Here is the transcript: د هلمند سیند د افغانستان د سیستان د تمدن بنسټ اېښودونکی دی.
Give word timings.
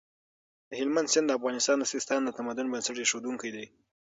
د 0.69 0.71
هلمند 0.79 1.11
سیند 1.13 1.27
د 1.27 1.31
افغانستان 1.39 1.77
د 1.79 1.83
سیستان 1.93 2.19
د 2.25 2.29
تمدن 2.37 2.67
بنسټ 2.73 2.97
اېښودونکی 2.99 3.49
دی. 3.55 3.65